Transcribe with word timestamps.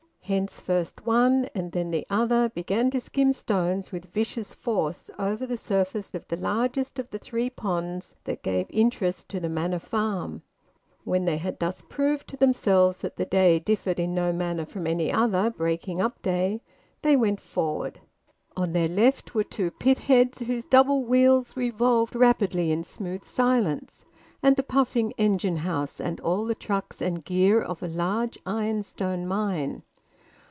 Hence, 0.23 0.61
first 0.61 1.05
one 1.05 1.49
and 1.53 1.73
then 1.73 1.91
the 1.91 2.07
other 2.09 2.47
began 2.47 2.89
to 2.91 3.01
skim 3.01 3.33
stones 3.33 3.91
with 3.91 4.13
vicious 4.13 4.53
force 4.53 5.09
over 5.19 5.45
the 5.45 5.57
surface 5.57 6.13
of 6.15 6.25
the 6.29 6.37
largest 6.37 6.99
of 6.99 7.09
the 7.09 7.17
three 7.19 7.49
ponds 7.49 8.15
that 8.23 8.41
gave 8.41 8.67
interest 8.69 9.27
to 9.29 9.41
the 9.41 9.49
Manor 9.49 9.77
Farm. 9.79 10.41
When 11.03 11.25
they 11.25 11.35
had 11.35 11.59
thus 11.59 11.81
proved 11.81 12.29
to 12.29 12.37
themselves 12.37 12.99
that 12.99 13.17
the 13.17 13.25
day 13.25 13.59
differed 13.59 13.99
in 13.99 14.13
no 14.15 14.31
manner 14.31 14.65
from 14.65 14.87
any 14.87 15.11
other 15.11 15.49
breaking 15.49 15.99
up 15.99 16.21
day, 16.21 16.61
they 17.01 17.17
went 17.17 17.41
forward. 17.41 17.99
On 18.55 18.71
their 18.71 18.87
left 18.87 19.35
were 19.35 19.43
two 19.43 19.69
pitheads 19.69 20.39
whose 20.39 20.63
double 20.63 21.03
wheels 21.03 21.57
revolved 21.57 22.15
rapidly 22.15 22.71
in 22.71 22.85
smooth 22.85 23.25
silence, 23.25 24.05
and 24.41 24.55
the 24.55 24.63
puffing 24.63 25.11
engine 25.17 25.57
house 25.57 25.99
and 25.99 26.21
all 26.21 26.45
the 26.45 26.55
trucks 26.55 27.01
and 27.01 27.25
gear 27.25 27.61
of 27.61 27.83
a 27.83 27.89
large 27.89 28.37
ironstone 28.47 29.27
mine. 29.27 29.83